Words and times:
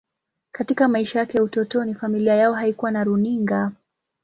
Katika 0.51 0.87
maisha 0.87 1.19
yake 1.19 1.37
ya 1.37 1.43
utotoni, 1.43 1.95
familia 1.95 2.35
yao 2.35 2.53
haikuwa 2.53 2.91
na 2.91 3.03
runinga. 3.03 3.71